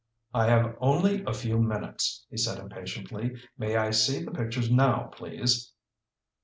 "I 0.33 0.45
have 0.47 0.75
only 0.79 1.23
a 1.25 1.31
few 1.35 1.59
minutes," 1.59 2.25
he 2.31 2.35
said 2.37 2.57
impatiently. 2.57 3.35
"May 3.55 3.75
I 3.75 3.91
see 3.91 4.23
the 4.25 4.31
pictures 4.31 4.71
now, 4.71 5.11
please?" 5.13 5.73